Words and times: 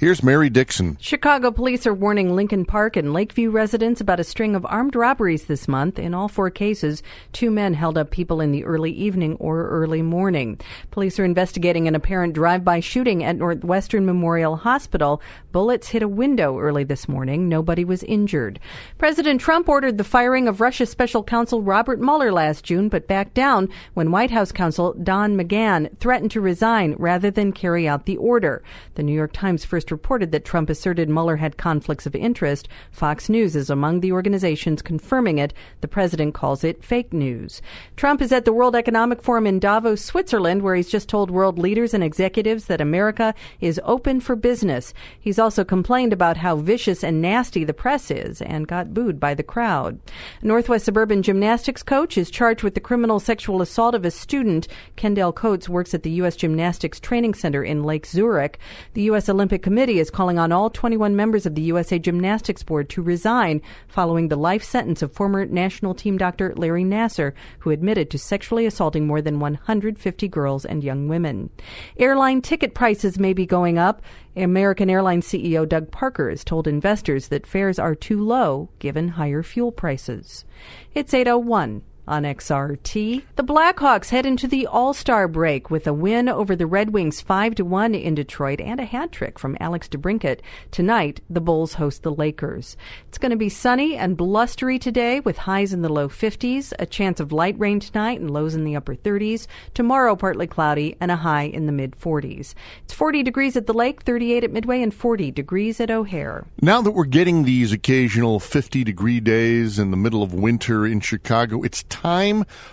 Here's 0.00 0.22
Mary 0.22 0.48
Dixon. 0.48 0.96
Chicago 0.98 1.50
police 1.50 1.86
are 1.86 1.92
warning 1.92 2.34
Lincoln 2.34 2.64
Park 2.64 2.96
and 2.96 3.12
Lakeview 3.12 3.50
residents 3.50 4.00
about 4.00 4.18
a 4.18 4.24
string 4.24 4.56
of 4.56 4.64
armed 4.64 4.96
robberies 4.96 5.44
this 5.44 5.68
month. 5.68 5.98
In 5.98 6.14
all 6.14 6.26
four 6.26 6.48
cases, 6.48 7.02
two 7.34 7.50
men 7.50 7.74
held 7.74 7.98
up 7.98 8.10
people 8.10 8.40
in 8.40 8.50
the 8.50 8.64
early 8.64 8.92
evening 8.92 9.36
or 9.36 9.68
early 9.68 10.00
morning. 10.00 10.58
Police 10.90 11.18
are 11.18 11.24
investigating 11.26 11.86
an 11.86 11.94
apparent 11.94 12.32
drive-by 12.32 12.80
shooting 12.80 13.22
at 13.22 13.36
Northwestern 13.36 14.06
Memorial 14.06 14.56
Hospital. 14.56 15.20
Bullets 15.52 15.88
hit 15.88 16.02
a 16.02 16.08
window 16.08 16.58
early 16.58 16.82
this 16.82 17.06
morning. 17.06 17.46
Nobody 17.46 17.84
was 17.84 18.02
injured. 18.04 18.58
President 18.96 19.38
Trump 19.38 19.68
ordered 19.68 19.98
the 19.98 20.02
firing 20.02 20.48
of 20.48 20.62
Russia 20.62 20.86
special 20.86 21.22
counsel 21.22 21.60
Robert 21.60 22.00
Mueller 22.00 22.32
last 22.32 22.64
June, 22.64 22.88
but 22.88 23.06
backed 23.06 23.34
down 23.34 23.68
when 23.92 24.10
White 24.10 24.30
House 24.30 24.50
counsel 24.50 24.94
Don 24.94 25.36
McGahn 25.36 25.94
threatened 25.98 26.30
to 26.30 26.40
resign 26.40 26.94
rather 26.98 27.30
than 27.30 27.52
carry 27.52 27.86
out 27.86 28.06
the 28.06 28.16
order. 28.16 28.62
The 28.94 29.02
New 29.02 29.12
York 29.12 29.34
Times 29.34 29.62
first 29.62 29.89
reported 29.90 30.32
that 30.32 30.44
Trump 30.44 30.70
asserted 30.70 31.08
Mueller 31.08 31.36
had 31.36 31.56
conflicts 31.56 32.06
of 32.06 32.14
interest. 32.14 32.68
Fox 32.90 33.28
News 33.28 33.56
is 33.56 33.70
among 33.70 34.00
the 34.00 34.12
organizations 34.12 34.82
confirming 34.82 35.38
it. 35.38 35.52
The 35.80 35.88
president 35.88 36.34
calls 36.34 36.64
it 36.64 36.84
fake 36.84 37.12
news. 37.12 37.60
Trump 37.96 38.22
is 38.22 38.32
at 38.32 38.44
the 38.44 38.52
World 38.52 38.76
Economic 38.76 39.22
Forum 39.22 39.46
in 39.46 39.58
Davos, 39.58 40.04
Switzerland, 40.04 40.62
where 40.62 40.74
he's 40.74 40.88
just 40.88 41.08
told 41.08 41.30
world 41.30 41.58
leaders 41.58 41.92
and 41.92 42.04
executives 42.04 42.66
that 42.66 42.80
America 42.80 43.34
is 43.60 43.80
open 43.84 44.20
for 44.20 44.36
business. 44.36 44.94
He's 45.18 45.38
also 45.38 45.64
complained 45.64 46.12
about 46.12 46.36
how 46.36 46.56
vicious 46.56 47.02
and 47.02 47.20
nasty 47.20 47.64
the 47.64 47.74
press 47.74 48.10
is 48.10 48.40
and 48.40 48.68
got 48.68 48.94
booed 48.94 49.18
by 49.18 49.34
the 49.34 49.42
crowd. 49.42 49.98
Northwest 50.42 50.84
Suburban 50.84 51.22
gymnastics 51.22 51.82
coach 51.82 52.16
is 52.16 52.30
charged 52.30 52.62
with 52.62 52.74
the 52.74 52.80
criminal 52.80 53.20
sexual 53.20 53.60
assault 53.60 53.94
of 53.94 54.04
a 54.04 54.10
student. 54.10 54.68
Kendall 54.96 55.32
Coates 55.32 55.68
works 55.68 55.94
at 55.94 56.02
the 56.02 56.10
U.S. 56.12 56.36
Gymnastics 56.36 57.00
Training 57.00 57.34
Center 57.34 57.62
in 57.62 57.82
Lake 57.82 58.06
Zurich. 58.06 58.58
The 58.94 59.02
U.S. 59.02 59.28
Olympic 59.28 59.62
Committee 59.62 59.79
committee 59.80 59.98
is 59.98 60.10
calling 60.10 60.38
on 60.38 60.52
all 60.52 60.68
21 60.68 61.16
members 61.16 61.46
of 61.46 61.54
the 61.54 61.62
USA 61.62 61.98
Gymnastics 61.98 62.62
Board 62.62 62.90
to 62.90 63.00
resign 63.00 63.62
following 63.88 64.28
the 64.28 64.36
life 64.36 64.62
sentence 64.62 65.00
of 65.00 65.10
former 65.10 65.46
national 65.46 65.94
team 65.94 66.18
doctor 66.18 66.52
Larry 66.54 66.84
Nassar, 66.84 67.32
who 67.60 67.70
admitted 67.70 68.10
to 68.10 68.18
sexually 68.18 68.66
assaulting 68.66 69.06
more 69.06 69.22
than 69.22 69.40
150 69.40 70.28
girls 70.28 70.66
and 70.66 70.84
young 70.84 71.08
women. 71.08 71.48
Airline 71.96 72.42
ticket 72.42 72.74
prices 72.74 73.18
may 73.18 73.32
be 73.32 73.46
going 73.46 73.78
up. 73.78 74.02
American 74.36 74.90
Airlines 74.90 75.26
CEO 75.26 75.66
Doug 75.66 75.90
Parker 75.90 76.28
has 76.28 76.44
told 76.44 76.68
investors 76.68 77.28
that 77.28 77.46
fares 77.46 77.78
are 77.78 77.94
too 77.94 78.22
low 78.22 78.68
given 78.80 79.08
higher 79.08 79.42
fuel 79.42 79.72
prices. 79.72 80.44
It's 80.92 81.14
801 81.14 81.80
on 82.10 82.24
XRT. 82.24 83.22
The 83.36 83.44
Blackhawks 83.44 84.10
head 84.10 84.26
into 84.26 84.48
the 84.48 84.66
All-Star 84.66 85.28
break 85.28 85.70
with 85.70 85.86
a 85.86 85.92
win 85.92 86.28
over 86.28 86.56
the 86.56 86.66
Red 86.66 86.90
Wings 86.90 87.20
5 87.20 87.54
to 87.54 87.64
1 87.64 87.94
in 87.94 88.16
Detroit 88.16 88.60
and 88.60 88.80
a 88.80 88.84
hat 88.84 89.12
trick 89.12 89.38
from 89.38 89.56
Alex 89.60 89.88
DeBrincat. 89.88 90.40
Tonight, 90.72 91.20
the 91.30 91.40
Bulls 91.40 91.74
host 91.74 92.02
the 92.02 92.12
Lakers. 92.12 92.76
It's 93.06 93.16
going 93.16 93.30
to 93.30 93.36
be 93.36 93.48
sunny 93.48 93.96
and 93.96 94.16
blustery 94.16 94.80
today 94.80 95.20
with 95.20 95.38
highs 95.38 95.72
in 95.72 95.82
the 95.82 95.88
low 95.88 96.08
50s, 96.08 96.72
a 96.80 96.84
chance 96.84 97.20
of 97.20 97.30
light 97.30 97.56
rain 97.60 97.78
tonight 97.78 98.18
and 98.20 98.28
lows 98.28 98.56
in 98.56 98.64
the 98.64 98.74
upper 98.74 98.96
30s. 98.96 99.46
Tomorrow 99.72 100.16
partly 100.16 100.48
cloudy 100.48 100.96
and 101.00 101.12
a 101.12 101.16
high 101.16 101.44
in 101.44 101.66
the 101.66 101.72
mid 101.72 101.92
40s. 101.92 102.54
It's 102.82 102.92
40 102.92 103.22
degrees 103.22 103.56
at 103.56 103.68
the 103.68 103.72
lake, 103.72 104.02
38 104.02 104.42
at 104.42 104.50
Midway 104.50 104.82
and 104.82 104.92
40 104.92 105.30
degrees 105.30 105.78
at 105.78 105.92
O'Hare. 105.92 106.44
Now 106.60 106.82
that 106.82 106.90
we're 106.90 107.04
getting 107.04 107.44
these 107.44 107.70
occasional 107.70 108.40
50 108.40 108.82
degree 108.82 109.20
days 109.20 109.78
in 109.78 109.92
the 109.92 109.96
middle 109.96 110.24
of 110.24 110.34
winter 110.34 110.84
in 110.84 110.98
Chicago, 110.98 111.62
it's 111.62 111.84
time 111.84 111.99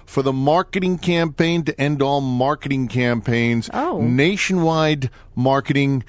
for 0.06 0.22
the 0.22 0.34
marketing 0.34 0.98
campaign 0.98 1.64
to 1.64 1.80
end 1.80 2.02
all 2.02 2.22
marketing 2.22 2.88
campaigns. 2.88 3.70
Oh. 3.74 4.02
Nationwide 4.02 5.10
marketing. 5.36 6.04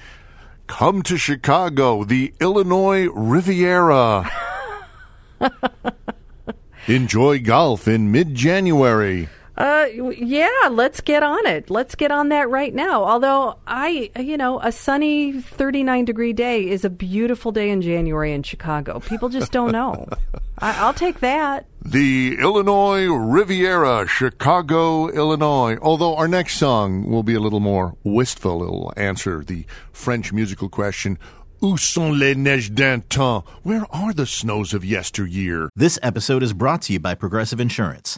Come 0.67 1.01
to 1.03 1.17
Chicago, 1.17 2.03
the 2.03 2.33
Illinois 2.39 3.07
Riviera. 3.07 4.29
Enjoy 6.87 7.39
golf 7.39 7.87
in 7.87 8.11
mid 8.11 8.35
January. 8.35 9.29
Uh, 9.59 9.87
yeah, 10.17 10.69
let's 10.71 11.01
get 11.01 11.21
on 11.21 11.45
it. 11.45 11.69
Let's 11.69 11.93
get 11.95 12.11
on 12.11 12.29
that 12.29 12.49
right 12.49 12.73
now. 12.73 13.03
Although 13.03 13.57
I, 13.67 14.09
you 14.17 14.37
know, 14.37 14.61
a 14.61 14.71
sunny 14.71 15.33
39 15.33 16.05
degree 16.05 16.31
day 16.31 16.69
is 16.69 16.85
a 16.85 16.89
beautiful 16.89 17.51
day 17.51 17.69
in 17.69 17.81
January 17.81 18.31
in 18.31 18.41
Chicago. 18.41 19.01
People 19.01 19.27
just 19.27 19.51
don't 19.51 19.73
know. 19.73 20.07
I, 20.59 20.77
I'll 20.79 20.93
take 20.93 21.19
that. 21.19 21.65
The 21.83 22.37
Illinois 22.39 23.07
Riviera, 23.07 24.07
Chicago, 24.07 25.09
Illinois. 25.09 25.77
Although 25.81 26.15
our 26.15 26.29
next 26.29 26.55
song 26.55 27.09
will 27.09 27.23
be 27.23 27.35
a 27.35 27.41
little 27.41 27.59
more 27.59 27.97
wistful. 28.05 28.63
It'll 28.63 28.93
answer 28.95 29.43
the 29.43 29.65
French 29.91 30.31
musical 30.31 30.69
question. 30.69 31.19
Où 31.61 31.77
sont 31.77 32.17
les 32.17 32.35
neiges 32.35 32.73
d'antan? 32.73 33.43
Where 33.63 33.85
are 33.91 34.13
the 34.13 34.25
snows 34.25 34.73
of 34.73 34.85
yesteryear? 34.85 35.69
This 35.75 35.99
episode 36.01 36.43
is 36.43 36.53
brought 36.53 36.83
to 36.83 36.93
you 36.93 36.99
by 37.01 37.15
Progressive 37.15 37.59
Insurance. 37.59 38.17